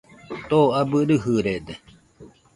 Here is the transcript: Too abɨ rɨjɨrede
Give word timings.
Too 0.47 0.63
abɨ 0.79 0.97
rɨjɨrede 1.07 1.73